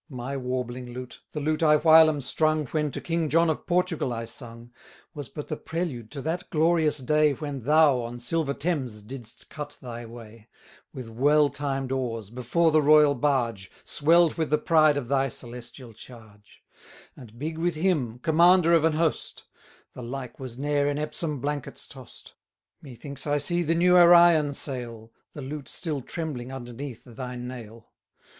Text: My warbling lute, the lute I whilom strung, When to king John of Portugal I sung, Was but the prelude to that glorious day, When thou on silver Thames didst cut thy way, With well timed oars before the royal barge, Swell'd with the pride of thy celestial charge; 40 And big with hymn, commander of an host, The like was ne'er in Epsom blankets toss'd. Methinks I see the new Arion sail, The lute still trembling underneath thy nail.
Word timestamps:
My 0.09 0.35
warbling 0.35 0.91
lute, 0.93 1.19
the 1.31 1.39
lute 1.39 1.61
I 1.61 1.75
whilom 1.77 2.21
strung, 2.21 2.65
When 2.65 2.89
to 2.89 2.99
king 2.99 3.29
John 3.29 3.51
of 3.51 3.67
Portugal 3.67 4.11
I 4.11 4.25
sung, 4.25 4.71
Was 5.13 5.29
but 5.29 5.47
the 5.47 5.55
prelude 5.57 6.09
to 6.09 6.23
that 6.23 6.49
glorious 6.49 6.97
day, 6.97 7.33
When 7.33 7.65
thou 7.65 7.99
on 7.99 8.17
silver 8.19 8.55
Thames 8.55 9.03
didst 9.03 9.51
cut 9.51 9.77
thy 9.79 10.07
way, 10.07 10.49
With 10.91 11.07
well 11.07 11.49
timed 11.49 11.91
oars 11.91 12.31
before 12.31 12.71
the 12.71 12.81
royal 12.81 13.13
barge, 13.13 13.69
Swell'd 13.83 14.39
with 14.39 14.49
the 14.49 14.57
pride 14.57 14.97
of 14.97 15.07
thy 15.07 15.27
celestial 15.27 15.93
charge; 15.93 16.63
40 17.15 17.21
And 17.21 17.37
big 17.37 17.59
with 17.59 17.75
hymn, 17.75 18.17
commander 18.17 18.73
of 18.73 18.83
an 18.85 18.93
host, 18.93 19.43
The 19.93 20.01
like 20.01 20.39
was 20.39 20.57
ne'er 20.57 20.87
in 20.87 20.97
Epsom 20.97 21.39
blankets 21.41 21.85
toss'd. 21.87 22.31
Methinks 22.81 23.27
I 23.27 23.37
see 23.37 23.61
the 23.61 23.75
new 23.75 23.97
Arion 23.97 24.53
sail, 24.53 25.11
The 25.33 25.43
lute 25.43 25.67
still 25.69 26.01
trembling 26.01 26.51
underneath 26.51 27.03
thy 27.03 27.35
nail. 27.35 27.91